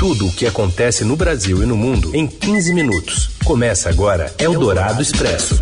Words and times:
Tudo 0.00 0.28
o 0.28 0.32
que 0.32 0.46
acontece 0.46 1.04
no 1.04 1.14
Brasil 1.14 1.62
e 1.62 1.66
no 1.66 1.76
mundo 1.76 2.16
em 2.16 2.26
15 2.26 2.72
minutos. 2.72 3.36
Começa 3.44 3.90
agora 3.90 4.34
Eldorado 4.38 5.02
Expresso. 5.02 5.60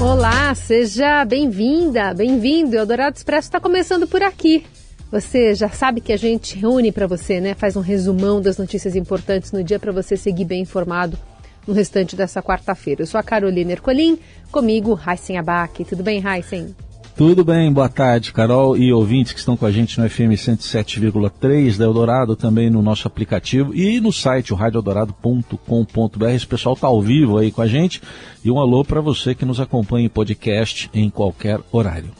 Olá, 0.00 0.54
seja 0.54 1.24
bem-vinda, 1.24 2.14
bem-vindo. 2.14 2.76
Eldorado 2.76 3.16
Expresso 3.16 3.48
está 3.48 3.58
começando 3.58 4.06
por 4.06 4.22
aqui. 4.22 4.64
Você 5.10 5.52
já 5.52 5.68
sabe 5.68 6.00
que 6.00 6.12
a 6.12 6.16
gente 6.16 6.56
reúne 6.56 6.92
para 6.92 7.08
você, 7.08 7.40
né? 7.40 7.52
Faz 7.54 7.74
um 7.74 7.80
resumão 7.80 8.40
das 8.40 8.56
notícias 8.56 8.94
importantes 8.94 9.50
no 9.50 9.64
dia 9.64 9.80
para 9.80 9.90
você 9.90 10.16
seguir 10.16 10.44
bem 10.44 10.62
informado 10.62 11.18
no 11.66 11.74
restante 11.74 12.14
dessa 12.14 12.40
quarta-feira. 12.40 13.02
Eu 13.02 13.06
sou 13.08 13.18
a 13.18 13.22
Carolina 13.24 13.72
Ercolim, 13.72 14.16
comigo, 14.52 14.96
Heisen 15.04 15.38
Abac. 15.38 15.84
Tudo 15.84 16.04
bem, 16.04 16.22
Heisen? 16.24 16.72
Tudo 17.16 17.44
bem, 17.44 17.72
boa 17.72 17.88
tarde, 17.88 18.32
Carol 18.32 18.76
e 18.76 18.92
ouvintes 18.92 19.32
que 19.32 19.38
estão 19.38 19.56
com 19.56 19.64
a 19.64 19.70
gente 19.70 20.00
no 20.00 20.10
FM 20.10 20.34
107,3 20.34 21.78
da 21.78 21.84
Eldorado, 21.84 22.34
também 22.34 22.68
no 22.68 22.82
nosso 22.82 23.06
aplicativo 23.06 23.72
e 23.72 24.00
no 24.00 24.12
site, 24.12 24.52
o 24.52 24.56
radioeldorado.com.br. 24.56 26.26
Esse 26.30 26.44
pessoal 26.44 26.74
está 26.74 26.88
ao 26.88 27.00
vivo 27.00 27.38
aí 27.38 27.52
com 27.52 27.62
a 27.62 27.68
gente. 27.68 28.02
E 28.44 28.50
um 28.50 28.58
alô 28.58 28.84
para 28.84 29.00
você 29.00 29.32
que 29.32 29.44
nos 29.44 29.60
acompanha 29.60 30.06
em 30.06 30.08
podcast 30.08 30.90
em 30.92 31.08
qualquer 31.08 31.60
horário. 31.70 32.10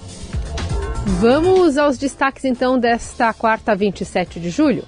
Vamos 1.20 1.76
aos 1.76 1.98
destaques 1.98 2.44
então 2.44 2.78
desta 2.78 3.32
quarta, 3.32 3.74
27 3.74 4.38
de 4.38 4.48
julho. 4.48 4.84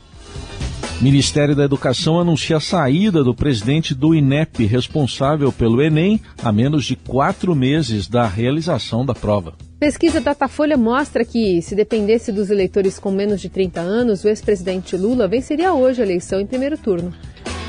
Ministério 1.00 1.56
da 1.56 1.64
Educação 1.64 2.20
anuncia 2.20 2.59
a 2.59 2.61
saída 2.61 3.25
do 3.25 3.34
presidente 3.34 3.92
do 3.92 4.14
INEP, 4.14 4.66
responsável 4.66 5.50
pelo 5.50 5.83
Enem, 5.83 6.20
a 6.42 6.52
menos 6.52 6.84
de 6.84 6.95
quatro 6.95 7.56
meses 7.56 8.06
da 8.06 8.25
realização 8.25 9.05
da 9.05 9.12
prova. 9.12 9.66
Pesquisa 9.78 10.22
Datafolha 10.22 10.74
mostra 10.74 11.22
que, 11.22 11.60
se 11.60 11.74
dependesse 11.74 12.32
dos 12.32 12.48
eleitores 12.48 12.98
com 12.98 13.10
menos 13.10 13.42
de 13.42 13.50
30 13.50 13.78
anos, 13.78 14.24
o 14.24 14.28
ex-presidente 14.28 14.96
Lula 14.96 15.28
venceria 15.28 15.74
hoje 15.74 16.00
a 16.00 16.04
eleição 16.04 16.40
em 16.40 16.46
primeiro 16.46 16.78
turno. 16.78 17.12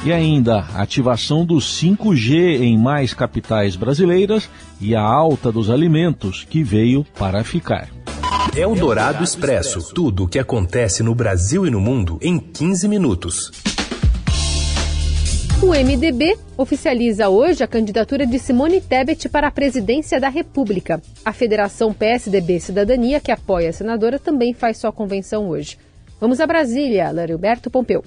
E 0.06 0.14
ainda, 0.14 0.60
ativação 0.74 1.46
do 1.46 1.56
5G 1.56 2.62
em 2.62 2.78
mais 2.78 3.14
capitais 3.14 3.76
brasileiras 3.76 4.50
e 4.80 4.96
a 4.96 5.02
alta 5.02 5.52
dos 5.52 5.70
alimentos, 5.70 6.46
que 6.50 6.64
veio 6.64 7.04
para 7.18 7.44
ficar. 7.44 7.90
É 8.56 8.66
o 8.66 8.74
Dourado 8.74 9.22
Expresso 9.22 9.94
tudo 9.94 10.24
o 10.24 10.28
que 10.30 10.40
acontece 10.40 11.04
no 11.04 11.14
Brasil 11.14 11.68
e 11.68 11.70
no 11.70 11.82
mundo 11.82 12.18
em 12.22 12.40
15 12.40 12.88
minutos. 12.88 13.52
O 15.60 15.72
MDB 15.72 16.38
oficializa 16.56 17.30
hoje 17.30 17.64
a 17.64 17.68
candidatura 17.68 18.28
de 18.28 18.38
Simone 18.38 18.80
Tebet 18.80 19.28
para 19.28 19.48
a 19.48 19.52
presidência 19.52 20.20
da 20.20 20.30
República. 20.30 21.02
A 21.26 21.34
Federação 21.34 21.92
PSDB 21.92 22.60
Cidadania, 22.60 23.20
que 23.20 23.32
apoia 23.32 23.72
a 23.72 23.74
senadora, 23.74 24.20
também 24.20 24.54
faz 24.54 24.78
sua 24.78 24.92
convenção 24.92 25.50
hoje. 25.50 25.76
Vamos 26.22 26.40
a 26.40 26.46
Brasília, 26.46 27.10
Larilberto 27.12 27.72
Pompeu. 27.72 28.04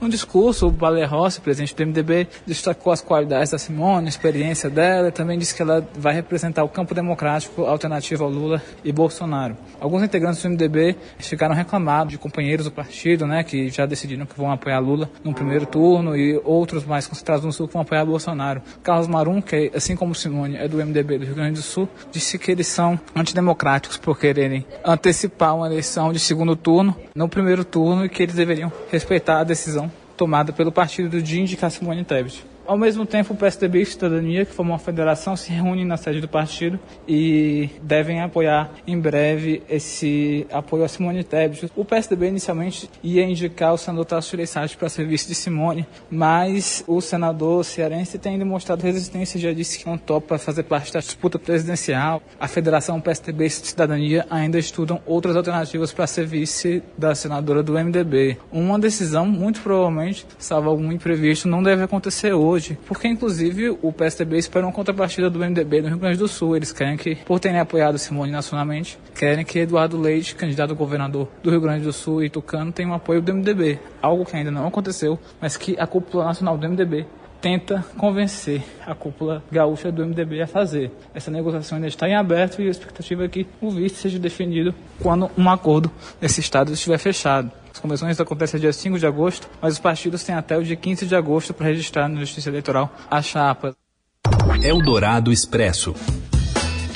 No 0.00 0.08
discurso, 0.08 0.66
o 0.66 0.70
Valer 0.70 1.08
Rossi, 1.08 1.40
presidente 1.40 1.74
do 1.74 1.86
MDB, 1.86 2.28
destacou 2.46 2.92
as 2.92 3.00
qualidades 3.00 3.52
da 3.52 3.58
Simone, 3.58 4.06
a 4.06 4.08
experiência 4.08 4.68
dela 4.68 5.08
e 5.08 5.12
também 5.12 5.38
disse 5.38 5.54
que 5.54 5.62
ela 5.62 5.86
vai 5.96 6.12
representar 6.12 6.62
o 6.64 6.68
campo 6.68 6.94
democrático 6.94 7.62
alternativo 7.62 8.24
ao 8.24 8.30
Lula 8.30 8.62
e 8.84 8.92
Bolsonaro. 8.92 9.56
Alguns 9.80 10.02
integrantes 10.02 10.42
do 10.42 10.50
MDB 10.50 10.96
ficaram 11.18 11.54
reclamando 11.54 12.10
de 12.10 12.18
companheiros 12.18 12.66
do 12.66 12.72
partido, 12.72 13.26
né, 13.26 13.42
que 13.44 13.70
já 13.70 13.86
decidiram 13.86 14.26
que 14.26 14.36
vão 14.36 14.50
apoiar 14.50 14.78
Lula 14.78 15.08
no 15.22 15.32
primeiro 15.32 15.64
turno 15.64 16.16
e 16.16 16.38
outros 16.44 16.84
mais 16.84 17.06
concentrados 17.06 17.44
no 17.44 17.52
Sul 17.52 17.66
que 17.66 17.72
vão 17.72 17.82
apoiar 17.82 18.04
Bolsonaro. 18.04 18.60
Carlos 18.82 19.06
Marum, 19.06 19.40
que 19.40 19.70
assim 19.74 19.96
como 19.96 20.14
Simone 20.14 20.56
é 20.56 20.68
do 20.68 20.84
MDB 20.84 21.18
do 21.18 21.24
Rio 21.24 21.34
Grande 21.34 21.60
do 21.60 21.62
Sul, 21.62 21.88
disse 22.10 22.38
que 22.38 22.50
eles 22.50 22.66
são 22.66 22.98
antidemocráticos 23.14 23.96
por 23.96 24.18
quererem 24.18 24.66
antecipar 24.84 25.56
uma 25.56 25.66
eleição 25.66 26.12
de 26.12 26.18
segundo 26.18 26.56
turno 26.56 26.94
no 27.14 27.28
primeiro 27.28 27.64
turno 27.64 28.04
e 28.04 28.08
que 28.08 28.22
eles 28.22 28.34
deveriam 28.34 28.70
respeitar 28.90 29.40
a 29.40 29.44
decisão 29.44 29.93
tomada 30.16 30.52
pelo 30.52 30.72
partido 30.72 31.20
de 31.20 31.40
indicar 31.40 31.70
Simone 31.70 32.04
Tebet. 32.04 32.53
Ao 32.66 32.78
mesmo 32.78 33.04
tempo, 33.04 33.34
o 33.34 33.36
PSDB 33.36 33.82
e 33.82 33.86
Cidadania, 33.86 34.46
que 34.46 34.52
formou 34.52 34.72
uma 34.72 34.78
federação, 34.78 35.36
se 35.36 35.52
reúnem 35.52 35.84
na 35.84 35.98
sede 35.98 36.18
do 36.18 36.28
partido 36.28 36.80
e 37.06 37.68
devem 37.82 38.22
apoiar 38.22 38.70
em 38.86 38.98
breve 38.98 39.62
esse 39.68 40.46
apoio 40.50 40.82
a 40.82 40.88
Simone 40.88 41.22
Tebet. 41.22 41.70
O 41.76 41.84
PSDB 41.84 42.28
inicialmente 42.28 42.88
ia 43.02 43.22
indicar 43.22 43.74
o 43.74 43.76
senador 43.76 44.06
Tasso 44.06 44.30
Gereissati 44.30 44.78
para 44.78 44.88
serviço 44.88 45.28
de 45.28 45.34
Simone, 45.34 45.86
mas 46.10 46.82
o 46.86 47.02
senador 47.02 47.62
cearense 47.66 48.18
tem 48.18 48.38
demonstrado 48.38 48.82
resistência 48.82 49.38
já 49.38 49.52
disse 49.52 49.78
que 49.78 49.86
não 49.86 49.98
topa 49.98 50.38
fazer 50.38 50.62
parte 50.62 50.90
da 50.90 51.00
disputa 51.00 51.38
presidencial. 51.38 52.22
A 52.40 52.48
federação 52.48 52.98
PSDB 52.98 53.44
e 53.44 53.50
Cidadania 53.50 54.26
ainda 54.30 54.58
estudam 54.58 55.02
outras 55.04 55.36
alternativas 55.36 55.92
para 55.92 56.06
ser 56.06 56.24
vice 56.24 56.82
da 56.96 57.14
senadora 57.14 57.62
do 57.62 57.74
MDB. 57.74 58.38
Uma 58.50 58.78
decisão, 58.78 59.26
muito 59.26 59.60
provavelmente, 59.60 60.26
salvo 60.38 60.70
algum 60.70 60.90
imprevisto, 60.90 61.46
não 61.46 61.62
deve 61.62 61.82
acontecer 61.82 62.32
hoje 62.32 62.53
hoje, 62.54 62.78
porque 62.86 63.08
inclusive 63.08 63.76
o 63.82 63.92
PSDB 63.92 64.38
espera 64.38 64.64
uma 64.64 64.72
contrapartida 64.72 65.28
do 65.28 65.38
MDB 65.38 65.82
no 65.82 65.88
Rio 65.88 65.98
Grande 65.98 66.18
do 66.18 66.28
Sul. 66.28 66.56
Eles 66.56 66.72
querem 66.72 66.96
que, 66.96 67.16
por 67.16 67.40
terem 67.40 67.58
apoiado 67.58 67.98
Simone 67.98 68.30
nacionalmente, 68.30 68.98
querem 69.14 69.44
que 69.44 69.58
Eduardo 69.58 70.00
Leite, 70.00 70.34
candidato 70.34 70.72
a 70.72 70.74
governador 70.74 71.28
do 71.42 71.50
Rio 71.50 71.60
Grande 71.60 71.84
do 71.84 71.92
Sul 71.92 72.22
e 72.22 72.30
Tucano, 72.30 72.72
tenha 72.72 72.88
um 72.88 72.94
apoio 72.94 73.20
do 73.20 73.34
MDB. 73.34 73.78
Algo 74.00 74.24
que 74.24 74.36
ainda 74.36 74.50
não 74.50 74.66
aconteceu, 74.66 75.18
mas 75.40 75.56
que 75.56 75.76
a 75.78 75.86
cúpula 75.86 76.24
nacional 76.24 76.56
do 76.56 76.68
MDB 76.68 77.06
tenta 77.40 77.84
convencer 77.98 78.62
a 78.86 78.94
cúpula 78.94 79.42
gaúcha 79.52 79.92
do 79.92 80.06
MDB 80.06 80.40
a 80.40 80.46
fazer. 80.46 80.90
Essa 81.12 81.30
negociação 81.30 81.76
ainda 81.76 81.88
está 81.88 82.08
em 82.08 82.14
aberto 82.14 82.62
e 82.62 82.68
a 82.68 82.70
expectativa 82.70 83.24
é 83.24 83.28
que 83.28 83.46
o 83.60 83.70
vice 83.70 83.96
seja 83.96 84.18
definido 84.18 84.74
quando 85.02 85.30
um 85.36 85.50
acordo 85.50 85.90
nesse 86.20 86.40
estado 86.40 86.72
estiver 86.72 86.98
fechado. 86.98 87.50
As 87.74 87.80
convenções 87.80 88.20
acontecem 88.20 88.60
dia 88.60 88.72
5 88.72 89.00
de 89.00 89.04
agosto, 89.04 89.50
mas 89.60 89.72
os 89.72 89.80
partidos 89.80 90.22
têm 90.22 90.32
até 90.32 90.56
o 90.56 90.62
dia 90.62 90.76
15 90.76 91.06
de 91.06 91.16
agosto 91.16 91.52
para 91.52 91.66
registrar 91.66 92.08
na 92.08 92.20
Justiça 92.20 92.48
Eleitoral 92.48 92.94
a 93.10 93.20
chapa. 93.20 93.74
Eldorado 94.62 95.32
Expresso. 95.32 95.92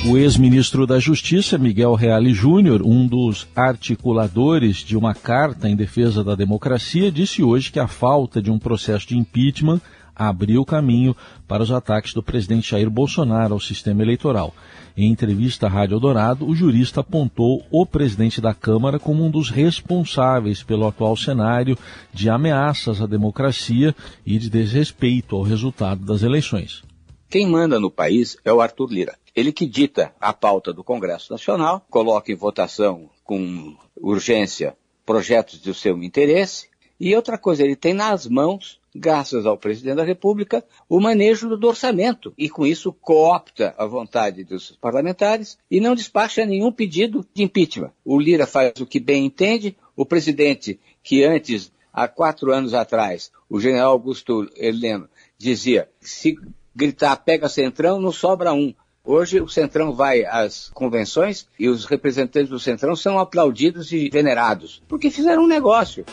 O 0.06 0.16
ex-ministro 0.16 0.86
da 0.86 1.00
Justiça, 1.00 1.58
Miguel 1.58 1.94
Reale 1.94 2.32
Júnior, 2.32 2.80
um 2.82 3.08
dos 3.08 3.48
articuladores 3.56 4.76
de 4.76 4.96
uma 4.96 5.16
carta 5.16 5.68
em 5.68 5.74
defesa 5.74 6.22
da 6.22 6.36
democracia, 6.36 7.10
disse 7.10 7.42
hoje 7.42 7.72
que 7.72 7.80
a 7.80 7.88
falta 7.88 8.40
de 8.40 8.48
um 8.48 8.58
processo 8.58 9.08
de 9.08 9.18
impeachment 9.18 9.80
abriu 10.18 10.64
caminho 10.64 11.16
para 11.46 11.62
os 11.62 11.70
ataques 11.70 12.12
do 12.12 12.22
presidente 12.22 12.70
Jair 12.70 12.90
Bolsonaro 12.90 13.54
ao 13.54 13.60
sistema 13.60 14.02
eleitoral. 14.02 14.52
Em 14.96 15.10
entrevista 15.10 15.66
à 15.66 15.68
Rádio 15.70 16.00
Dourado, 16.00 16.44
o 16.44 16.56
jurista 16.56 17.00
apontou 17.00 17.64
o 17.70 17.86
presidente 17.86 18.40
da 18.40 18.52
Câmara 18.52 18.98
como 18.98 19.24
um 19.24 19.30
dos 19.30 19.48
responsáveis 19.48 20.64
pelo 20.64 20.86
atual 20.88 21.16
cenário 21.16 21.78
de 22.12 22.28
ameaças 22.28 23.00
à 23.00 23.06
democracia 23.06 23.94
e 24.26 24.38
de 24.38 24.50
desrespeito 24.50 25.36
ao 25.36 25.42
resultado 25.42 26.04
das 26.04 26.22
eleições. 26.22 26.82
Quem 27.30 27.46
manda 27.46 27.78
no 27.78 27.90
país 27.90 28.36
é 28.44 28.52
o 28.52 28.60
Arthur 28.60 28.90
Lira. 28.90 29.16
Ele 29.36 29.52
que 29.52 29.66
dita 29.66 30.12
a 30.20 30.32
pauta 30.32 30.72
do 30.72 30.82
Congresso 30.82 31.30
Nacional, 31.30 31.86
coloca 31.88 32.32
em 32.32 32.34
votação 32.34 33.08
com 33.22 33.76
urgência 33.94 34.74
projetos 35.06 35.60
do 35.60 35.72
seu 35.72 36.02
interesse, 36.02 36.68
e 36.98 37.14
outra 37.14 37.38
coisa, 37.38 37.62
ele 37.62 37.76
tem 37.76 37.94
nas 37.94 38.26
mãos 38.26 38.77
graças 38.94 39.47
ao 39.47 39.56
presidente 39.56 39.97
da 39.97 40.04
República, 40.04 40.65
o 40.88 41.00
manejo 41.00 41.56
do 41.56 41.69
orçamento 41.69 42.32
e 42.37 42.49
com 42.49 42.66
isso 42.66 42.93
coopta 42.93 43.75
a 43.78 43.87
vontade 43.87 44.44
dos 44.44 44.76
parlamentares 44.81 45.59
e 45.71 45.81
não 45.81 45.94
despacha 45.94 46.44
nenhum 46.44 46.72
pedido 46.72 47.26
de 47.34 47.43
impeachment. 47.43 47.93
O 48.04 48.19
Lira 48.19 48.47
faz 48.47 48.72
o 48.81 48.87
que 48.87 49.00
bem 49.00 49.26
entende, 49.26 49.76
o 49.97 50.06
presidente 50.06 50.78
que 51.03 51.25
antes, 51.25 51.72
há 51.93 52.09
quatro 52.09 52.53
anos 52.53 52.75
atrás, 52.75 53.31
o 53.49 53.60
general 53.60 53.93
Augusto 53.93 54.49
Heleno 54.56 55.09
dizia, 55.37 55.88
se 56.00 56.37
gritar 56.75 57.16
pega 57.16 57.49
centrão, 57.49 58.00
não 58.00 58.12
sobra 58.12 58.53
um. 58.53 58.75
Hoje 59.05 59.41
o 59.41 59.49
Centrão 59.49 59.94
vai 59.94 60.25
às 60.26 60.69
convenções 60.75 61.49
e 61.59 61.66
os 61.66 61.87
representantes 61.87 62.50
do 62.50 62.60
Centrão 62.60 62.94
são 62.94 63.19
aplaudidos 63.19 63.91
e 63.91 64.10
venerados, 64.10 64.82
porque 64.87 65.10
fizeram 65.10 65.44
um 65.44 65.49
negócio. 65.49 66.05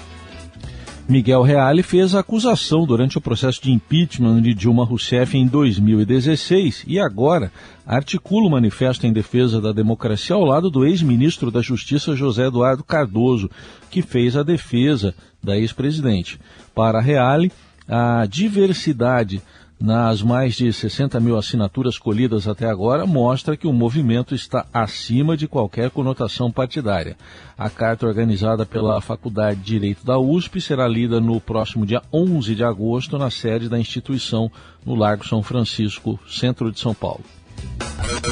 Miguel 1.07 1.43
Reale 1.43 1.83
fez 1.83 2.15
a 2.15 2.21
acusação 2.21 2.83
durante 2.83 3.15
o 3.15 3.21
processo 3.21 3.61
de 3.61 3.71
impeachment 3.71 4.41
de 4.41 4.55
Dilma 4.55 4.83
Rousseff 4.83 5.37
em 5.37 5.45
2016 5.45 6.83
e 6.87 6.99
agora 6.99 7.51
articula 7.85 8.47
o 8.47 8.49
manifesto 8.49 9.05
em 9.05 9.13
defesa 9.13 9.61
da 9.61 9.71
democracia 9.71 10.35
ao 10.35 10.43
lado 10.43 10.67
do 10.67 10.83
ex-ministro 10.83 11.51
da 11.51 11.61
Justiça 11.61 12.15
José 12.15 12.47
Eduardo 12.47 12.83
Cardoso, 12.83 13.51
que 13.91 14.01
fez 14.01 14.35
a 14.35 14.41
defesa 14.41 15.13
da 15.43 15.55
ex-presidente. 15.55 16.39
Para 16.73 16.99
Reale, 16.99 17.51
a 17.87 18.25
diversidade 18.25 19.41
nas 19.79 20.21
mais 20.21 20.55
de 20.55 20.71
60 20.71 21.19
mil 21.19 21.37
assinaturas 21.37 21.97
colhidas 21.97 22.47
até 22.47 22.65
agora, 22.65 23.05
mostra 23.05 23.57
que 23.57 23.67
o 23.67 23.73
movimento 23.73 24.33
está 24.33 24.65
acima 24.73 25.35
de 25.35 25.47
qualquer 25.47 25.89
conotação 25.89 26.51
partidária. 26.51 27.17
A 27.57 27.69
carta 27.69 28.07
organizada 28.07 28.65
pela 28.65 29.01
Faculdade 29.01 29.59
de 29.59 29.65
Direito 29.65 30.05
da 30.05 30.17
USP 30.17 30.61
será 30.61 30.87
lida 30.87 31.19
no 31.19 31.39
próximo 31.41 31.85
dia 31.85 32.01
11 32.11 32.55
de 32.55 32.63
agosto 32.63 33.17
na 33.17 33.29
sede 33.29 33.67
da 33.67 33.79
instituição 33.79 34.49
no 34.85 34.95
Largo 34.95 35.27
São 35.27 35.43
Francisco, 35.43 36.19
centro 36.27 36.71
de 36.71 36.79
São 36.79 36.93
Paulo. 36.93 37.23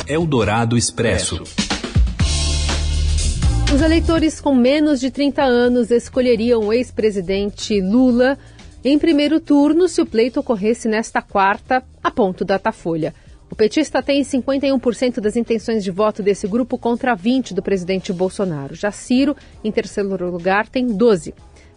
Eldorado 0.07 0.77
Expresso. 0.77 1.43
Os 3.73 3.81
eleitores 3.81 4.39
com 4.39 4.53
menos 4.53 4.99
de 4.99 5.09
30 5.09 5.41
anos 5.41 5.89
escolheriam 5.89 6.67
o 6.67 6.71
ex-presidente 6.71 7.81
Lula 7.81 8.37
em 8.91 8.99
primeiro 8.99 9.39
turno 9.39 9.87
se 9.87 10.01
o 10.01 10.05
pleito 10.05 10.39
ocorresse 10.39 10.87
nesta 10.87 11.21
quarta, 11.21 11.83
a 12.03 12.11
ponto 12.11 12.43
Datafolha. 12.43 13.13
O 13.49 13.55
petista 13.55 14.01
tem 14.01 14.21
51% 14.23 15.19
das 15.19 15.35
intenções 15.35 15.83
de 15.83 15.91
voto 15.91 16.23
desse 16.23 16.47
grupo 16.47 16.77
contra 16.77 17.15
20% 17.15 17.53
do 17.53 17.61
presidente 17.61 18.11
Bolsonaro. 18.11 18.73
Já 18.73 18.91
Ciro, 18.91 19.35
em 19.63 19.71
terceiro 19.71 20.29
lugar, 20.29 20.67
tem 20.67 20.87
12%. 20.87 21.33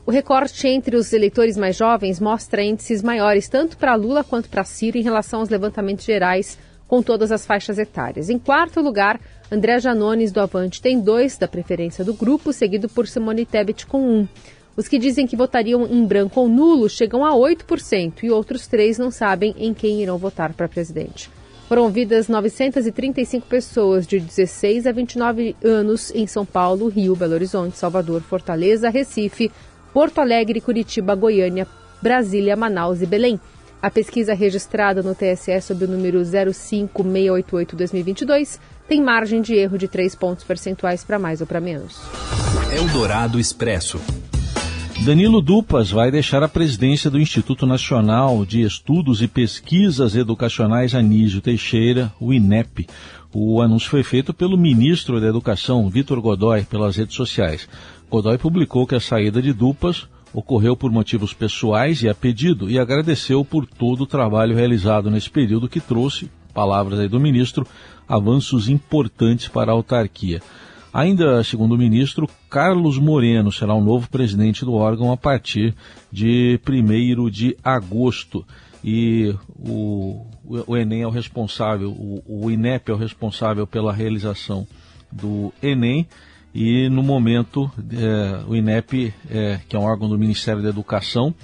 O 0.07 0.11
recorte 0.11 0.69
entre 0.69 0.97
os 0.97 1.13
eleitores 1.13 1.57
mais 1.57 1.77
jovens 1.77 2.21
mostra 2.21 2.63
índices 2.63 3.03
maiores 3.03 3.49
tanto 3.49 3.77
para 3.77 3.95
Lula 3.97 4.23
quanto 4.23 4.49
para 4.49 4.63
Ciro 4.63 4.97
em 4.97 5.03
relação 5.03 5.41
aos 5.41 5.49
levantamentos 5.49 6.05
gerais 6.05 6.57
com 6.89 7.03
todas 7.03 7.33
as 7.33 7.45
faixas 7.45 7.77
etárias. 7.77 8.31
Em 8.31 8.39
quarto 8.39 8.81
lugar, 8.81 9.21
André 9.51 9.79
Janones 9.81 10.33
do 10.33 10.41
Avante 10.41 10.81
tem 10.81 11.01
dois 11.01 11.37
da 11.37 11.49
preferência 11.49 12.05
do 12.05 12.15
grupo, 12.15 12.53
seguido 12.53 12.89
por 12.89 13.07
Simone 13.07 13.45
Tebet 13.45 13.87
com 13.87 14.01
um. 14.01 14.29
Os 14.77 14.87
que 14.87 14.99
dizem 14.99 15.27
que 15.27 15.37
votariam 15.37 15.87
em 15.87 16.05
branco 16.05 16.41
ou 16.41 16.49
nulo 16.49 16.87
chegam 16.89 17.25
a 17.25 17.33
8% 17.33 18.23
e 18.23 18.31
outros 18.31 18.67
três 18.67 18.99
não 18.99 19.11
sabem 19.11 19.55
em 19.57 19.73
quem 19.73 20.03
irão 20.03 20.19
votar 20.19 20.53
para 20.53 20.69
presidente. 20.69 21.31
Foram 21.67 21.85
ouvidas 21.85 22.29
935 22.29 23.47
pessoas 23.47 24.07
de 24.07 24.21
16 24.21 24.87
a 24.87 24.93
29 24.93 25.57
anos 25.65 26.13
em 26.15 26.27
São 26.27 26.45
Paulo, 26.45 26.89
Rio, 26.89 27.17
Belo 27.17 27.33
Horizonte, 27.33 27.79
Salvador, 27.79 28.21
Fortaleza, 28.21 28.91
Recife, 28.91 29.51
Porto 29.93 30.21
Alegre, 30.21 30.61
Curitiba, 30.61 31.15
Goiânia, 31.15 31.67
Brasília, 32.03 32.55
Manaus 32.55 33.01
e 33.01 33.07
Belém. 33.07 33.41
A 33.83 33.91
pesquisa 33.91 34.35
registrada 34.35 35.03
no 35.03 35.15
TSE 35.15 35.59
sob 35.61 35.87
o 35.87 35.89
número 35.89 36.21
05688-2022 36.21 38.59
tem 38.87 39.03
margem 39.03 39.41
de 39.41 39.55
erro 39.55 39.79
de 39.79 39.89
3 39.89 40.15
pontos 40.15 40.45
percentuais 40.45 41.03
para 41.03 41.19
mais 41.19 41.41
ou 41.41 41.47
para 41.47 41.61
menos. 41.61 41.99
Eldorado 42.73 43.41
Expresso. 43.41 43.99
Danilo 45.05 45.41
Dupas 45.41 45.91
vai 45.91 46.11
deixar 46.11 46.43
a 46.43 46.49
presidência 46.49 47.11
do 47.11 47.21
Instituto 47.21 47.65
Nacional 47.67 48.45
de 48.45 48.63
Estudos 48.63 49.23
e 49.23 49.29
Pesquisas 49.29 50.17
Educacionais 50.17 50.95
Anísio 50.95 51.41
Teixeira, 51.41 52.13
o 52.19 52.33
INEP. 52.33 52.89
O 53.33 53.61
anúncio 53.61 53.89
foi 53.89 54.03
feito 54.03 54.35
pelo 54.35 54.57
ministro 54.57 55.21
da 55.21 55.29
Educação, 55.29 55.89
Vitor 55.89 56.21
Godoy, 56.21 56.65
pelas 56.65 56.97
redes 56.97 57.15
sociais. 57.15 57.69
Godoy 58.11 58.39
publicou 58.39 58.87
que 58.87 58.95
a 58.95 59.01
saída 59.01 59.41
de 59.41 59.53
Dupas 59.53 60.09
ocorreu 60.33 60.77
por 60.77 60.91
motivos 60.91 61.33
pessoais 61.33 62.03
e 62.03 62.09
a 62.09 62.15
pedido 62.15 62.69
e 62.71 62.79
agradeceu 62.79 63.45
por 63.45 63.65
todo 63.65 64.03
o 64.03 64.07
trabalho 64.07 64.57
realizado 64.57 65.11
nesse 65.11 65.31
período 65.31 65.69
que 65.69 65.81
trouxe, 65.81 66.31
palavras 66.53 66.99
aí 66.99 67.09
do 67.09 67.21
ministro, 67.21 67.67
avanços 68.09 68.69
importantes 68.69 69.47
para 69.47 69.71
a 69.71 69.75
autarquia. 69.75 70.43
Ainda 70.97 71.45
segundo 71.45 71.75
o 71.75 71.79
ministro, 71.79 72.27
Carlos 72.49 72.97
Moreno 72.97 73.53
será 73.53 73.75
o 73.75 73.85
novo 73.85 74.09
presidente 74.09 74.65
do 74.65 74.73
órgão 74.73 75.13
a 75.13 75.17
partir 75.17 75.75
de 76.11 76.59
1 76.67 77.29
de 77.29 77.55
agosto. 77.63 78.47
E 78.83 79.35
o, 79.59 80.25
o 80.67 80.75
Enem 80.75 81.03
é 81.03 81.07
o 81.07 81.11
responsável, 81.11 81.91
o, 81.91 82.23
o 82.27 82.51
INEP 82.51 82.91
é 82.91 82.95
o 82.95 82.97
responsável 82.97 83.67
pela 83.67 83.93
realização 83.93 84.67
do 85.13 85.53
Enem 85.63 86.09
e 86.55 86.89
no 86.89 87.03
momento 87.03 87.71
é, 87.93 88.43
o 88.49 88.57
INEP, 88.57 89.13
é, 89.31 89.61
que 89.69 89.77
é 89.77 89.79
um 89.79 89.85
órgão 89.85 90.09
do 90.09 90.19
Ministério 90.19 90.63
da 90.63 90.71
Educação, 90.71 91.35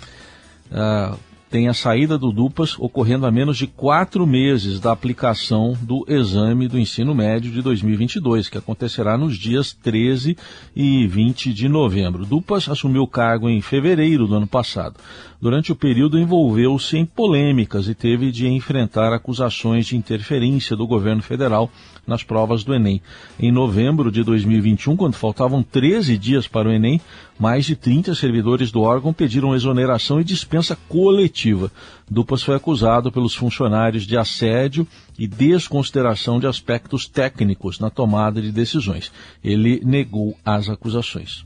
é, 0.71 1.13
tem 1.53 1.69
a 1.69 1.75
saída 1.75 2.17
do 2.17 2.33
DUPAS 2.33 2.79
ocorrendo 2.79 3.27
a 3.27 3.31
menos 3.31 3.59
de 3.59 3.67
quatro 3.67 4.27
meses 4.27 4.81
da 4.81 4.91
aplicação 4.91 5.77
do 5.83 6.03
exame 6.09 6.67
do 6.67 6.79
ensino 6.79 7.15
médio 7.15 7.53
de 7.53 7.61
2022, 7.61 8.49
que 8.49 8.57
acontecerá 8.57 9.19
nos 9.19 9.37
dias 9.37 9.71
13 9.71 10.35
e 10.75 11.07
20 11.07 11.53
de 11.53 11.69
novembro. 11.69 12.25
DUPAS 12.25 12.71
assumiu 12.71 13.03
o 13.03 13.07
cargo 13.07 13.51
em 13.51 13.61
fevereiro 13.61 14.27
do 14.27 14.35
ano 14.35 14.47
passado. 14.47 14.95
Durante 15.43 15.73
o 15.73 15.75
período, 15.75 16.21
envolveu-se 16.21 16.97
em 16.97 17.05
polêmicas 17.05 17.89
e 17.89 17.97
teve 17.97 18.31
de 18.31 18.47
enfrentar 18.47 19.13
acusações 19.13 19.87
de 19.87 19.97
interferência 19.97 20.77
do 20.77 20.87
governo 20.87 21.21
federal 21.21 21.69
nas 22.07 22.23
provas 22.23 22.63
do 22.63 22.73
Enem. 22.73 23.03
Em 23.41 23.51
novembro 23.51 24.13
de 24.13 24.23
2021, 24.23 24.97
quando 24.97 25.15
faltavam 25.15 25.61
13 25.61 26.17
dias 26.17 26.47
para 26.47 26.69
o 26.69 26.73
Enem, 26.73 27.01
mais 27.41 27.67
de 27.67 27.75
30 27.75 28.15
servidores 28.15 28.71
do 28.71 28.83
órgão 28.83 29.13
pediram 29.13 29.53
exoneração 29.53 30.21
e 30.21 30.25
dispensa 30.25 30.79
coletiva. 30.89 31.73
Dupas 32.09 32.45
foi 32.45 32.55
acusado 32.55 33.11
pelos 33.11 33.35
funcionários 33.35 34.07
de 34.07 34.17
assédio 34.17 34.87
e 35.19 35.27
desconsideração 35.27 36.39
de 36.39 36.47
aspectos 36.47 37.09
técnicos 37.09 37.81
na 37.81 37.91
tomada 37.91 38.41
de 38.41 38.53
decisões. 38.53 39.11
Ele 39.43 39.83
negou 39.85 40.37
as 40.45 40.69
acusações. 40.69 41.45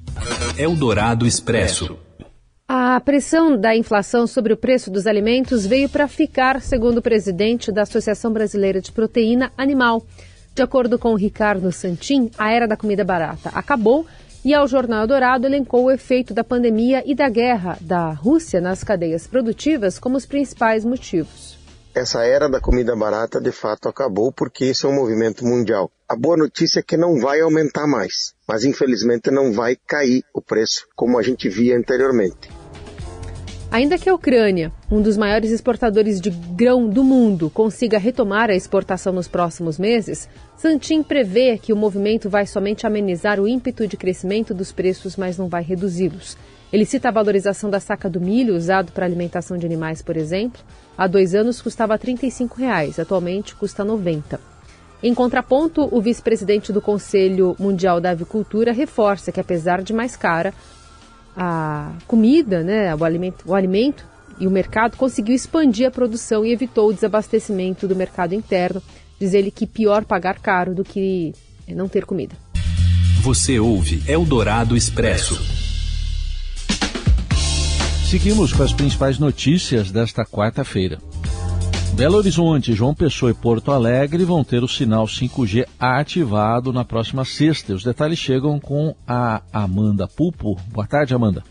Eldorado 0.58 1.26
Expresso. 1.26 1.96
A 2.68 2.98
pressão 3.00 3.56
da 3.56 3.76
inflação 3.76 4.26
sobre 4.26 4.52
o 4.52 4.56
preço 4.56 4.90
dos 4.90 5.06
alimentos 5.06 5.64
veio 5.64 5.88
para 5.88 6.08
ficar, 6.08 6.60
segundo 6.60 6.98
o 6.98 7.02
presidente 7.02 7.70
da 7.70 7.82
Associação 7.82 8.32
Brasileira 8.32 8.80
de 8.80 8.90
Proteína 8.90 9.52
Animal. 9.56 10.04
De 10.52 10.62
acordo 10.62 10.98
com 10.98 11.14
Ricardo 11.14 11.70
Santin, 11.70 12.28
a 12.36 12.50
era 12.50 12.66
da 12.66 12.76
comida 12.76 13.04
barata 13.04 13.50
acabou 13.54 14.04
e 14.44 14.52
ao 14.52 14.66
Jornal 14.66 15.06
Dourado 15.06 15.46
elencou 15.46 15.84
o 15.84 15.90
efeito 15.92 16.34
da 16.34 16.42
pandemia 16.42 17.04
e 17.06 17.14
da 17.14 17.28
guerra 17.28 17.78
da 17.80 18.10
Rússia 18.10 18.60
nas 18.60 18.82
cadeias 18.82 19.28
produtivas 19.28 19.96
como 20.00 20.16
os 20.16 20.26
principais 20.26 20.84
motivos. 20.84 21.56
Essa 21.94 22.24
era 22.24 22.48
da 22.48 22.60
comida 22.60 22.96
barata 22.96 23.40
de 23.40 23.52
fato 23.52 23.88
acabou 23.88 24.32
porque 24.32 24.64
esse 24.64 24.84
é 24.84 24.88
um 24.88 24.94
movimento 24.94 25.44
mundial. 25.46 25.90
A 26.08 26.16
boa 26.16 26.36
notícia 26.36 26.80
é 26.80 26.82
que 26.82 26.96
não 26.96 27.20
vai 27.20 27.40
aumentar 27.40 27.86
mais, 27.86 28.34
mas 28.46 28.64
infelizmente 28.64 29.30
não 29.30 29.52
vai 29.52 29.76
cair 29.76 30.22
o 30.34 30.42
preço 30.42 30.86
como 30.94 31.19
a 31.19 31.22
gente 31.22 31.48
via 31.48 31.76
anteriormente. 31.76 32.56
Ainda 33.70 33.98
que 33.98 34.08
a 34.08 34.14
Ucrânia, 34.14 34.72
um 34.90 35.02
dos 35.02 35.16
maiores 35.16 35.50
exportadores 35.50 36.20
de 36.20 36.30
grão 36.30 36.88
do 36.88 37.02
mundo, 37.02 37.50
consiga 37.50 37.98
retomar 37.98 38.48
a 38.48 38.54
exportação 38.54 39.12
nos 39.12 39.26
próximos 39.26 39.76
meses, 39.76 40.28
Santin 40.56 41.02
prevê 41.02 41.58
que 41.58 41.72
o 41.72 41.76
movimento 41.76 42.30
vai 42.30 42.46
somente 42.46 42.86
amenizar 42.86 43.40
o 43.40 43.48
ímpeto 43.48 43.86
de 43.86 43.96
crescimento 43.96 44.54
dos 44.54 44.70
preços, 44.70 45.16
mas 45.16 45.36
não 45.36 45.48
vai 45.48 45.64
reduzi-los. 45.64 46.36
Ele 46.72 46.86
cita 46.86 47.08
a 47.08 47.12
valorização 47.12 47.68
da 47.68 47.80
saca 47.80 48.08
do 48.08 48.20
milho 48.20 48.54
usado 48.54 48.92
para 48.92 49.04
alimentação 49.04 49.58
de 49.58 49.66
animais, 49.66 50.00
por 50.00 50.16
exemplo. 50.16 50.60
Há 50.96 51.06
dois 51.08 51.34
anos 51.34 51.60
custava 51.60 51.98
35 51.98 52.56
reais, 52.58 52.98
atualmente 53.00 53.54
custa 53.54 53.82
R$ 53.82 53.88
90. 53.88 54.40
Em 55.02 55.12
contraponto, 55.12 55.88
o 55.92 56.00
vice-presidente 56.00 56.72
do 56.72 56.80
Conselho 56.80 57.54
Mundial 57.58 58.00
da 58.00 58.10
Avicultura 58.10 58.72
reforça 58.72 59.30
que, 59.30 59.40
apesar 59.40 59.82
de 59.82 59.92
mais 59.92 60.16
cara, 60.16 60.54
a 61.36 61.92
comida, 62.06 62.62
né, 62.62 62.94
o 62.94 63.05
alimento, 63.05 63.44
o 63.46 63.55
alimento 63.55 64.05
e 64.40 64.46
o 64.46 64.50
mercado 64.50 64.96
conseguiu 64.96 65.34
expandir 65.34 65.86
a 65.86 65.90
produção 65.90 66.44
e 66.44 66.52
evitou 66.52 66.88
o 66.88 66.93
desabastecimento 66.93 67.86
do 67.86 67.94
mercado 67.94 68.34
interno. 68.34 68.82
Diz 69.20 69.34
ele 69.34 69.50
que 69.50 69.66
pior 69.66 70.05
pagar 70.05 70.38
caro 70.40 70.74
do 70.74 70.84
que 70.84 71.34
não 71.69 71.88
ter 71.88 72.05
comida. 72.05 72.34
Você 73.22 73.58
ouve 73.58 74.02
Eldorado 74.06 74.76
Expresso. 74.76 75.36
Seguimos 78.08 78.52
com 78.52 78.62
as 78.62 78.72
principais 78.72 79.19
notícias 79.19 79.90
desta 79.90 80.24
quarta-feira. 80.24 80.98
Belo 81.96 82.19
Horizonte, 82.19 82.74
João 82.74 82.94
Pessoa 82.94 83.31
e 83.31 83.34
Porto 83.34 83.72
Alegre 83.72 84.22
vão 84.22 84.44
ter 84.44 84.62
o 84.62 84.69
sinal 84.69 85.06
5G 85.06 85.67
ativado 85.81 86.70
na 86.70 86.84
próxima 86.84 87.24
sexta. 87.24 87.72
Os 87.72 87.82
detalhes 87.82 88.19
chegam 88.19 88.60
com 88.60 88.94
a 89.08 89.41
Amanda 89.50 90.06
Pupo. 90.06 90.56
Boa 90.70 90.86
tarde, 90.86 91.15
Amanda. 91.15 91.43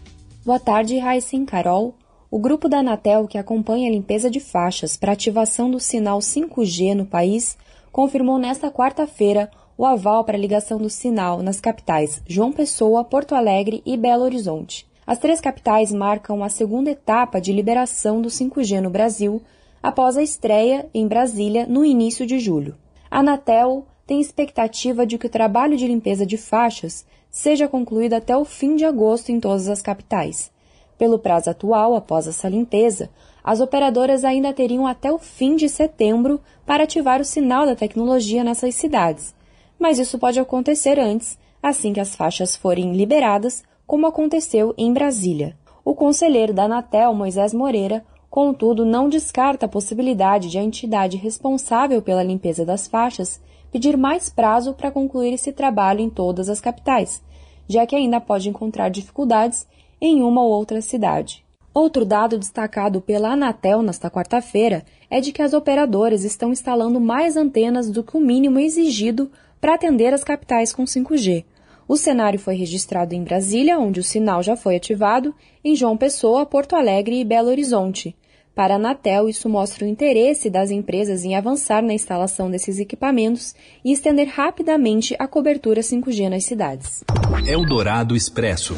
Boa 0.46 0.60
tarde, 0.60 1.00
Raíssa 1.00 1.36
Carol. 1.48 1.96
O 2.30 2.38
grupo 2.38 2.70
da 2.70 2.78
Anatel, 2.78 3.28
que 3.28 3.40
acompanha 3.40 3.90
a 3.90 3.92
limpeza 3.92 4.30
de 4.30 4.40
faixas 4.40 4.96
para 4.96 5.14
ativação 5.14 5.72
do 5.72 5.80
sinal 5.80 6.20
5G 6.20 6.94
no 6.94 7.08
país, 7.08 7.58
confirmou 7.92 8.38
nesta 8.38 8.70
quarta-feira 8.70 9.50
o 9.76 9.84
aval 9.84 10.24
para 10.24 10.38
a 10.38 10.40
ligação 10.40 10.78
do 10.78 10.92
sinal 10.92 11.42
nas 11.42 11.60
capitais 11.60 12.22
João 12.28 12.52
Pessoa, 12.52 13.04
Porto 13.04 13.34
Alegre 13.34 13.82
e 13.84 13.98
Belo 13.98 14.24
Horizonte. 14.24 14.86
As 15.08 15.18
três 15.18 15.42
capitais 15.42 15.92
marcam 15.92 16.44
a 16.44 16.50
segunda 16.50 16.92
etapa 16.92 17.42
de 17.42 17.52
liberação 17.52 18.22
do 18.22 18.30
5G 18.30 18.80
no 18.80 18.92
Brasil, 18.92 19.42
após 19.86 20.18
a 20.18 20.24
estreia 20.24 20.90
em 20.96 21.08
Brasília 21.08 21.68
no 21.68 21.86
início 21.86 22.26
de 22.26 22.40
julho. 22.40 22.76
A 23.10 23.20
Anatel 23.20 23.86
tem 24.08 24.20
expectativa 24.20 25.06
de 25.06 25.16
que 25.16 25.28
o 25.28 25.30
trabalho 25.30 25.78
de 25.78 25.86
limpeza 25.86 26.26
de 26.26 26.38
faixas 26.38 27.06
seja 27.30 27.68
concluído 27.68 28.16
até 28.16 28.36
o 28.36 28.44
fim 28.44 28.76
de 28.76 28.84
agosto 28.84 29.32
em 29.32 29.40
todas 29.40 29.70
as 29.70 29.84
capitais. 29.84 30.52
Pelo 30.98 31.20
prazo 31.20 31.52
atual, 31.52 31.94
após 31.94 32.26
essa 32.26 32.50
limpeza, 32.50 33.12
as 33.44 33.60
operadoras 33.60 34.26
ainda 34.26 34.52
teriam 34.52 34.88
até 34.88 35.12
o 35.12 35.20
fim 35.20 35.56
de 35.56 35.70
setembro 35.70 36.42
para 36.66 36.86
ativar 36.86 37.22
o 37.22 37.26
sinal 37.26 37.68
da 37.68 37.76
tecnologia 37.76 38.44
nessas 38.44 38.74
cidades. 38.74 39.36
Mas 39.78 40.00
isso 40.00 40.18
pode 40.18 40.40
acontecer 40.40 41.00
antes, 41.00 41.38
assim 41.62 41.94
que 41.94 42.00
as 42.00 42.16
faixas 42.16 42.56
forem 42.56 42.94
liberadas, 42.94 43.64
como 43.86 44.08
aconteceu 44.08 44.74
em 44.80 44.92
Brasília. 44.92 45.56
O 45.84 45.94
conselheiro 45.94 46.56
da 46.56 46.64
Anatel, 46.64 47.14
Moisés 47.14 47.54
Moreira, 47.54 48.04
Contudo, 48.36 48.84
não 48.84 49.08
descarta 49.08 49.66
a 49.66 49.70
possibilidade 49.70 50.50
de 50.50 50.58
a 50.58 50.62
entidade 50.62 51.16
responsável 51.16 52.02
pela 52.02 52.22
limpeza 52.22 52.66
das 52.66 52.86
faixas 52.86 53.40
pedir 53.72 53.96
mais 53.96 54.30
prazo 54.30 54.74
para 54.74 54.92
concluir 54.92 55.32
esse 55.32 55.54
trabalho 55.54 56.02
em 56.02 56.10
todas 56.10 56.50
as 56.50 56.60
capitais, 56.60 57.24
já 57.66 57.86
que 57.86 57.96
ainda 57.96 58.20
pode 58.20 58.50
encontrar 58.50 58.90
dificuldades 58.90 59.66
em 60.02 60.22
uma 60.22 60.44
ou 60.44 60.52
outra 60.52 60.82
cidade. 60.82 61.46
Outro 61.74 62.04
dado 62.04 62.38
destacado 62.38 63.00
pela 63.00 63.32
Anatel 63.32 63.82
nesta 63.82 64.12
quarta-feira 64.12 64.84
é 65.10 65.22
de 65.22 65.32
que 65.32 65.42
as 65.42 65.54
operadoras 65.54 66.26
estão 66.26 66.52
instalando 66.52 67.00
mais 67.00 67.38
antenas 67.38 67.90
do 67.90 68.04
que 68.04 68.18
o 68.18 68.20
mínimo 68.20 68.60
exigido 68.60 69.32
para 69.62 69.76
atender 69.76 70.14
as 70.14 70.26
capitais 70.26 70.74
com 70.74 70.84
5G. 70.84 71.46
O 71.88 71.96
cenário 71.96 72.38
foi 72.38 72.56
registrado 72.56 73.16
em 73.16 73.24
Brasília, 73.24 73.80
onde 73.80 74.02
o 74.02 74.04
sinal 74.04 74.44
já 74.44 74.58
foi 74.58 74.76
ativado, 74.76 75.34
em 75.64 75.74
João 75.74 75.96
Pessoa, 75.96 76.46
Porto 76.46 76.76
Alegre 76.76 77.22
e 77.22 77.24
Belo 77.24 77.48
Horizonte. 77.48 78.14
Para 78.56 78.76
a 78.76 78.78
Anatel, 78.78 79.28
isso 79.28 79.50
mostra 79.50 79.84
o 79.84 79.88
interesse 79.88 80.50
das 80.50 80.72
empresas 80.72 81.26
em 81.26 81.36
avançar 81.36 81.84
na 81.84 81.94
instalação 81.94 82.50
desses 82.50 82.80
equipamentos 82.80 83.54
e 83.84 83.92
estender 83.92 84.30
rapidamente 84.30 85.14
a 85.20 85.28
cobertura 85.28 85.82
5G 85.82 86.30
nas 86.30 86.46
cidades. 86.46 87.04
Eldorado 87.46 88.16
Expresso. 88.16 88.78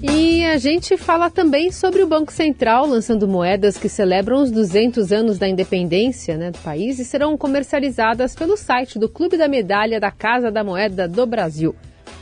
E 0.00 0.44
a 0.44 0.56
gente 0.56 0.96
fala 0.96 1.28
também 1.28 1.72
sobre 1.72 2.04
o 2.04 2.06
Banco 2.06 2.32
Central 2.32 2.86
lançando 2.86 3.26
moedas 3.26 3.76
que 3.76 3.88
celebram 3.88 4.40
os 4.40 4.52
200 4.52 5.10
anos 5.10 5.38
da 5.40 5.48
independência 5.48 6.36
né, 6.36 6.52
do 6.52 6.58
país 6.58 7.00
e 7.00 7.04
serão 7.04 7.36
comercializadas 7.36 8.36
pelo 8.36 8.56
site 8.56 8.96
do 8.96 9.08
Clube 9.08 9.36
da 9.36 9.48
Medalha 9.48 9.98
da 9.98 10.12
Casa 10.12 10.52
da 10.52 10.62
Moeda 10.62 11.08
do 11.08 11.26
Brasil. 11.26 11.74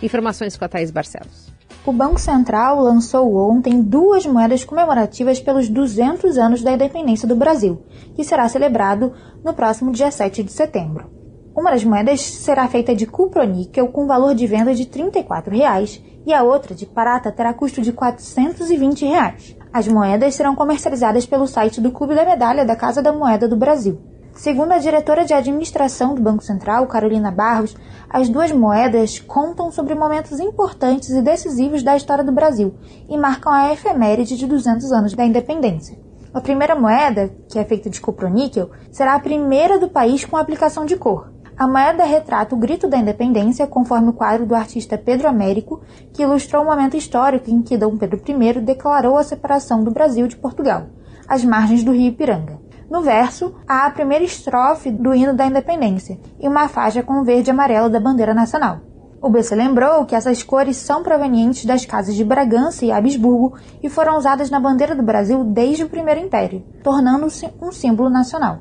Informações 0.02 0.56
com 0.56 0.64
a 0.64 0.68
Thaís 0.68 0.90
Barcelos. 0.90 1.51
O 1.84 1.92
Banco 1.92 2.20
Central 2.20 2.78
lançou 2.78 3.34
ontem 3.34 3.82
duas 3.82 4.24
moedas 4.24 4.62
comemorativas 4.62 5.40
pelos 5.40 5.68
200 5.68 6.38
anos 6.38 6.62
da 6.62 6.70
independência 6.70 7.26
do 7.26 7.34
Brasil, 7.34 7.82
que 8.14 8.22
será 8.22 8.48
celebrado 8.48 9.12
no 9.44 9.52
próximo 9.52 9.90
dia 9.90 10.08
7 10.08 10.44
de 10.44 10.52
setembro. 10.52 11.10
Uma 11.56 11.72
das 11.72 11.82
moedas 11.82 12.20
será 12.20 12.68
feita 12.68 12.94
de 12.94 13.04
cuproníquel 13.04 13.88
com 13.88 14.06
valor 14.06 14.32
de 14.32 14.46
venda 14.46 14.72
de 14.72 14.86
34 14.86 15.52
reais, 15.56 16.00
e 16.24 16.32
a 16.32 16.44
outra, 16.44 16.72
de 16.72 16.86
prata, 16.86 17.32
terá 17.32 17.52
custo 17.52 17.82
de 17.82 17.92
420 17.92 19.04
reais. 19.04 19.56
As 19.72 19.88
moedas 19.88 20.36
serão 20.36 20.54
comercializadas 20.54 21.26
pelo 21.26 21.48
site 21.48 21.80
do 21.80 21.90
Clube 21.90 22.14
da 22.14 22.24
Medalha 22.24 22.64
da 22.64 22.76
Casa 22.76 23.02
da 23.02 23.12
Moeda 23.12 23.48
do 23.48 23.56
Brasil. 23.56 24.00
Segundo 24.34 24.72
a 24.72 24.78
diretora 24.78 25.24
de 25.24 25.34
administração 25.34 26.14
do 26.14 26.22
Banco 26.22 26.42
Central, 26.42 26.86
Carolina 26.86 27.30
Barros, 27.30 27.76
as 28.08 28.28
duas 28.28 28.50
moedas 28.50 29.20
contam 29.20 29.70
sobre 29.70 29.94
momentos 29.94 30.40
importantes 30.40 31.10
e 31.10 31.20
decisivos 31.20 31.82
da 31.82 31.96
história 31.96 32.24
do 32.24 32.32
Brasil 32.32 32.74
e 33.08 33.16
marcam 33.16 33.52
a 33.52 33.72
efeméride 33.72 34.36
de 34.36 34.46
200 34.46 34.90
anos 34.90 35.12
da 35.12 35.24
independência. 35.24 35.98
A 36.32 36.40
primeira 36.40 36.74
moeda, 36.74 37.30
que 37.46 37.58
é 37.58 37.64
feita 37.64 37.90
de 37.90 38.00
cuproníquel, 38.00 38.70
será 38.90 39.14
a 39.14 39.20
primeira 39.20 39.78
do 39.78 39.90
país 39.90 40.24
com 40.24 40.36
aplicação 40.36 40.86
de 40.86 40.96
cor. 40.96 41.30
A 41.56 41.68
moeda 41.68 42.04
retrata 42.04 42.54
o 42.54 42.58
grito 42.58 42.88
da 42.88 42.96
independência, 42.96 43.66
conforme 43.66 44.08
o 44.08 44.14
quadro 44.14 44.46
do 44.46 44.54
artista 44.54 44.96
Pedro 44.96 45.28
Américo, 45.28 45.82
que 46.10 46.22
ilustrou 46.22 46.62
o 46.62 46.66
momento 46.66 46.96
histórico 46.96 47.50
em 47.50 47.60
que 47.60 47.76
Dom 47.76 47.98
Pedro 47.98 48.20
I 48.26 48.60
declarou 48.60 49.18
a 49.18 49.22
separação 49.22 49.84
do 49.84 49.90
Brasil 49.90 50.26
de 50.26 50.36
Portugal, 50.36 50.86
às 51.28 51.44
margens 51.44 51.84
do 51.84 51.92
rio 51.92 52.08
Ipiranga. 52.08 52.71
No 52.92 53.00
verso, 53.00 53.54
há 53.66 53.86
a 53.86 53.90
primeira 53.90 54.22
estrofe 54.22 54.90
do 54.90 55.14
hino 55.14 55.32
da 55.32 55.46
independência 55.46 56.20
e 56.38 56.46
uma 56.46 56.68
faixa 56.68 57.02
com 57.02 57.24
verde 57.24 57.48
e 57.48 57.50
amarelo 57.50 57.88
da 57.88 57.98
bandeira 57.98 58.34
nacional. 58.34 58.80
O 59.18 59.30
BC 59.30 59.54
lembrou 59.54 60.04
que 60.04 60.14
essas 60.14 60.42
cores 60.42 60.76
são 60.76 61.02
provenientes 61.02 61.64
das 61.64 61.86
casas 61.86 62.14
de 62.14 62.22
Bragança 62.22 62.84
e 62.84 62.92
Habsburgo 62.92 63.54
e 63.82 63.88
foram 63.88 64.18
usadas 64.18 64.50
na 64.50 64.60
bandeira 64.60 64.94
do 64.94 65.02
Brasil 65.02 65.42
desde 65.42 65.84
o 65.84 65.88
Primeiro 65.88 66.20
Império, 66.20 66.66
tornando-se 66.84 67.48
um 67.62 67.72
símbolo 67.72 68.10
nacional. 68.10 68.58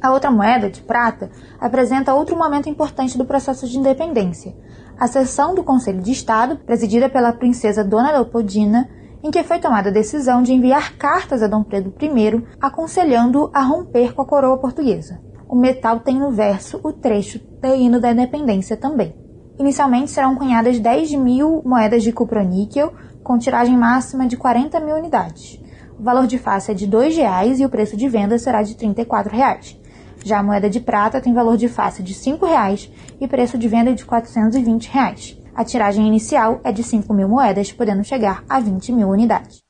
A 0.00 0.12
outra 0.12 0.30
moeda, 0.30 0.70
de 0.70 0.80
prata, 0.80 1.28
apresenta 1.58 2.14
outro 2.14 2.38
momento 2.38 2.68
importante 2.68 3.18
do 3.18 3.24
processo 3.24 3.66
de 3.66 3.76
independência. 3.76 4.54
A 4.96 5.08
sessão 5.08 5.52
do 5.52 5.64
Conselho 5.64 6.00
de 6.00 6.12
Estado, 6.12 6.58
presidida 6.58 7.08
pela 7.08 7.32
princesa 7.32 7.82
Dona 7.82 8.12
Leopoldina, 8.12 8.88
em 9.24 9.30
que 9.30 9.42
foi 9.42 9.58
tomada 9.58 9.88
a 9.88 9.92
decisão 9.92 10.42
de 10.42 10.52
enviar 10.52 10.98
cartas 10.98 11.42
a 11.42 11.46
Dom 11.46 11.64
Pedro 11.64 11.94
I, 11.98 12.44
aconselhando 12.60 13.50
a 13.54 13.62
romper 13.62 14.12
com 14.12 14.20
a 14.20 14.26
coroa 14.26 14.58
portuguesa. 14.58 15.18
O 15.48 15.56
metal 15.56 16.00
tem 16.00 16.18
no 16.18 16.30
verso 16.30 16.78
o 16.84 16.92
trecho 16.92 17.38
do 17.38 17.74
hino 17.74 17.98
da 17.98 18.12
independência 18.12 18.76
também. 18.76 19.14
Inicialmente 19.58 20.10
serão 20.10 20.36
cunhadas 20.36 20.78
10 20.78 21.14
mil 21.14 21.62
moedas 21.64 22.02
de 22.02 22.12
cuproníquel, 22.12 22.92
com 23.22 23.38
tiragem 23.38 23.78
máxima 23.78 24.26
de 24.26 24.36
40 24.36 24.78
mil 24.80 24.96
unidades. 24.96 25.58
O 25.98 26.02
valor 26.02 26.26
de 26.26 26.36
face 26.36 26.70
é 26.70 26.74
de 26.74 26.84
R$ 26.84 27.08
reais 27.08 27.60
e 27.60 27.64
o 27.64 27.70
preço 27.70 27.96
de 27.96 28.06
venda 28.06 28.38
será 28.38 28.62
de 28.62 28.76
34 28.76 29.34
reais. 29.34 29.80
Já 30.22 30.40
a 30.40 30.42
moeda 30.42 30.68
de 30.68 30.80
prata 30.80 31.18
tem 31.18 31.32
valor 31.32 31.56
de 31.56 31.68
face 31.68 32.02
de 32.02 32.12
5 32.12 32.44
reais 32.44 32.90
e 33.18 33.26
preço 33.26 33.56
de 33.56 33.68
venda 33.68 33.94
de 33.94 34.02
R$ 34.02 34.08
420. 34.08 35.43
A 35.56 35.64
tiragem 35.64 36.06
inicial 36.08 36.60
é 36.64 36.72
de 36.72 36.82
5 36.82 37.14
mil 37.14 37.28
moedas, 37.28 37.70
podendo 37.70 38.02
chegar 38.02 38.42
a 38.48 38.58
20 38.58 38.90
mil 38.90 39.08
unidades. 39.08 39.62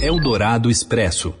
Eldorado 0.00 0.70
Expresso. 0.70 1.34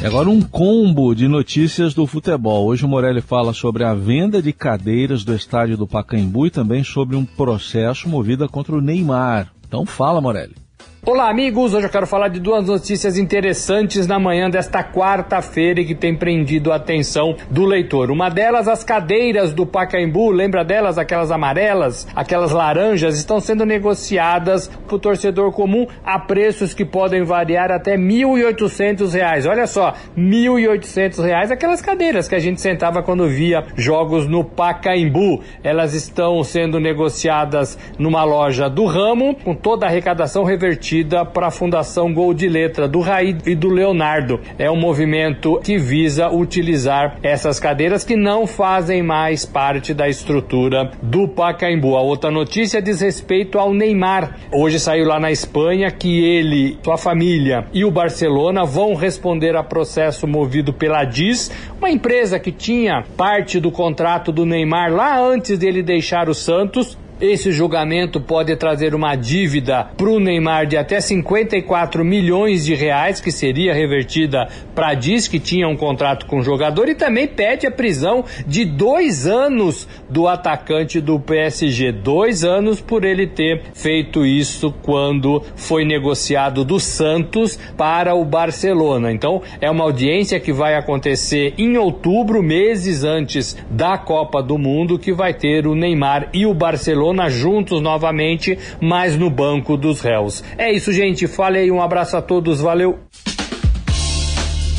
E 0.00 0.06
agora 0.06 0.30
um 0.30 0.40
combo 0.40 1.14
de 1.14 1.28
notícias 1.28 1.92
do 1.92 2.06
futebol. 2.06 2.66
Hoje 2.66 2.86
o 2.86 2.88
Morelli 2.88 3.20
fala 3.20 3.52
sobre 3.52 3.84
a 3.84 3.92
venda 3.92 4.40
de 4.40 4.50
cadeiras 4.50 5.24
do 5.24 5.34
estádio 5.34 5.76
do 5.76 5.86
Pacaembu 5.86 6.46
e 6.46 6.50
também 6.50 6.82
sobre 6.82 7.16
um 7.16 7.24
processo 7.26 8.08
movido 8.08 8.48
contra 8.48 8.74
o 8.74 8.80
Neymar. 8.80 9.52
Então 9.68 9.84
fala, 9.84 10.22
Morelli. 10.22 10.59
Olá, 11.06 11.30
amigos! 11.30 11.72
Hoje 11.72 11.86
eu 11.86 11.90
quero 11.90 12.06
falar 12.06 12.28
de 12.28 12.38
duas 12.38 12.66
notícias 12.66 13.16
interessantes 13.16 14.06
na 14.06 14.18
manhã 14.18 14.50
desta 14.50 14.84
quarta-feira 14.84 15.82
que 15.82 15.94
tem 15.94 16.14
prendido 16.14 16.70
a 16.70 16.76
atenção 16.76 17.34
do 17.50 17.64
leitor. 17.64 18.10
Uma 18.10 18.28
delas, 18.28 18.68
as 18.68 18.84
cadeiras 18.84 19.54
do 19.54 19.64
Pacaembu, 19.64 20.30
lembra 20.30 20.62
delas, 20.62 20.98
aquelas 20.98 21.30
amarelas, 21.30 22.06
aquelas 22.14 22.52
laranjas, 22.52 23.16
estão 23.16 23.40
sendo 23.40 23.64
negociadas 23.64 24.68
para 24.68 24.94
o 24.94 24.98
torcedor 24.98 25.50
comum 25.52 25.86
a 26.04 26.18
preços 26.18 26.74
que 26.74 26.84
podem 26.84 27.24
variar 27.24 27.72
até 27.72 27.92
R$ 27.92 28.02
1.800. 28.02 29.48
Olha 29.48 29.66
só, 29.66 29.94
R$ 30.14 30.22
1.800, 30.22 31.50
aquelas 31.50 31.80
cadeiras 31.80 32.28
que 32.28 32.34
a 32.34 32.38
gente 32.40 32.60
sentava 32.60 33.02
quando 33.02 33.26
via 33.26 33.64
jogos 33.74 34.28
no 34.28 34.44
Pacaembu. 34.44 35.40
Elas 35.64 35.94
estão 35.94 36.44
sendo 36.44 36.78
negociadas 36.78 37.78
numa 37.98 38.22
loja 38.22 38.68
do 38.68 38.84
ramo, 38.84 39.34
com 39.34 39.54
toda 39.54 39.86
a 39.86 39.88
arrecadação 39.88 40.44
revertida 40.44 40.89
para 41.32 41.46
a 41.46 41.50
Fundação 41.50 42.12
Gol 42.12 42.34
de 42.34 42.48
Letra 42.48 42.88
do 42.88 43.00
Raí 43.00 43.36
e 43.46 43.54
do 43.54 43.68
Leonardo. 43.68 44.40
É 44.58 44.68
um 44.68 44.76
movimento 44.76 45.60
que 45.62 45.78
visa 45.78 46.28
utilizar 46.28 47.16
essas 47.22 47.60
cadeiras 47.60 48.04
que 48.04 48.16
não 48.16 48.46
fazem 48.46 49.00
mais 49.02 49.44
parte 49.44 49.94
da 49.94 50.08
estrutura 50.08 50.90
do 51.00 51.28
Pacaembu. 51.28 51.96
A 51.96 52.02
outra 52.02 52.30
notícia 52.30 52.82
diz 52.82 53.00
respeito 53.00 53.56
ao 53.56 53.72
Neymar. 53.72 54.36
Hoje 54.52 54.80
saiu 54.80 55.06
lá 55.06 55.20
na 55.20 55.30
Espanha 55.30 55.90
que 55.92 56.24
ele, 56.24 56.76
sua 56.82 56.98
família 56.98 57.66
e 57.72 57.84
o 57.84 57.90
Barcelona 57.90 58.64
vão 58.64 58.94
responder 58.94 59.54
a 59.56 59.62
processo 59.62 60.26
movido 60.26 60.72
pela 60.72 61.04
DIS, 61.04 61.52
uma 61.78 61.90
empresa 61.90 62.40
que 62.40 62.50
tinha 62.50 63.04
parte 63.16 63.60
do 63.60 63.70
contrato 63.70 64.32
do 64.32 64.44
Neymar 64.44 64.92
lá 64.92 65.20
antes 65.20 65.56
dele 65.56 65.82
deixar 65.82 66.28
o 66.28 66.34
Santos 66.34 66.98
esse 67.20 67.52
julgamento 67.52 68.20
pode 68.20 68.56
trazer 68.56 68.94
uma 68.94 69.14
dívida 69.14 69.90
para 69.96 70.08
o 70.08 70.18
Neymar 70.18 70.66
de 70.66 70.76
até 70.76 71.00
54 71.00 72.02
milhões 72.04 72.64
de 72.64 72.74
reais, 72.74 73.20
que 73.20 73.30
seria 73.30 73.74
revertida 73.74 74.48
para 74.74 74.88
a 74.88 74.94
DIS, 74.94 75.28
que 75.28 75.38
tinha 75.38 75.68
um 75.68 75.76
contrato 75.76 76.24
com 76.26 76.38
o 76.38 76.42
jogador, 76.42 76.88
e 76.88 76.94
também 76.94 77.28
pede 77.28 77.66
a 77.66 77.70
prisão 77.70 78.24
de 78.46 78.64
dois 78.64 79.26
anos 79.26 79.86
do 80.08 80.26
atacante 80.26 81.00
do 81.00 81.20
PSG. 81.20 81.92
Dois 81.92 82.42
anos 82.42 82.80
por 82.80 83.04
ele 83.04 83.26
ter 83.26 83.62
feito 83.74 84.24
isso 84.24 84.72
quando 84.82 85.42
foi 85.54 85.84
negociado 85.84 86.64
do 86.64 86.80
Santos 86.80 87.58
para 87.76 88.14
o 88.14 88.24
Barcelona. 88.24 89.12
Então, 89.12 89.42
é 89.60 89.70
uma 89.70 89.84
audiência 89.84 90.40
que 90.40 90.52
vai 90.52 90.74
acontecer 90.74 91.52
em 91.58 91.76
outubro, 91.76 92.42
meses 92.42 93.04
antes 93.04 93.56
da 93.70 93.98
Copa 93.98 94.42
do 94.42 94.56
Mundo, 94.56 94.98
que 94.98 95.12
vai 95.12 95.34
ter 95.34 95.66
o 95.66 95.74
Neymar 95.74 96.30
e 96.32 96.46
o 96.46 96.54
Barcelona 96.54 97.09
Barcelona 97.10 97.28
juntos 97.28 97.82
novamente, 97.82 98.58
mas 98.80 99.16
no 99.16 99.30
banco 99.30 99.76
dos 99.76 100.00
réus. 100.00 100.42
É 100.56 100.72
isso, 100.72 100.92
gente. 100.92 101.26
Falei, 101.26 101.70
um 101.70 101.82
abraço 101.82 102.16
a 102.16 102.22
todos, 102.22 102.60
valeu. 102.60 102.98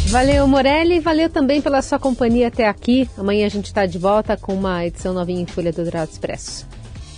Valeu, 0.08 0.48
Morelli. 0.48 1.00
Valeu 1.00 1.30
também 1.30 1.62
pela 1.62 1.82
sua 1.82 2.00
companhia 2.00 2.48
até 2.48 2.68
aqui. 2.68 3.10
Amanhã 3.18 3.46
a 3.46 3.50
gente 3.50 3.66
está 3.66 3.86
de 3.86 3.98
volta 3.98 4.36
com 4.36 4.54
uma 4.54 4.86
edição 4.86 5.14
novinha 5.14 5.42
em 5.42 5.46
Folha 5.46 5.72
do 5.72 5.84
Dourado 5.84 6.12
Expresso. 6.12 6.68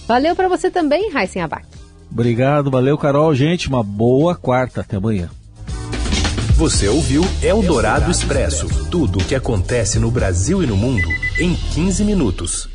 Valeu 0.07 0.35
para 0.35 0.47
você 0.47 0.69
também, 0.69 1.09
Raíssen 1.09 1.41
Abac. 1.41 1.65
Obrigado, 2.11 2.69
valeu, 2.69 2.97
Carol. 2.97 3.33
Gente, 3.33 3.67
uma 3.67 3.83
boa 3.83 4.35
quarta. 4.35 4.81
Até 4.81 4.97
amanhã. 4.97 5.29
Você 6.55 6.87
ouviu 6.87 7.23
Eldorado 7.41 8.11
Expresso 8.11 8.67
tudo 8.91 9.17
o 9.17 9.23
que 9.23 9.33
acontece 9.33 9.97
no 9.97 10.11
Brasil 10.11 10.61
e 10.61 10.67
no 10.67 10.77
mundo 10.77 11.07
em 11.39 11.55
15 11.55 12.03
minutos. 12.03 12.72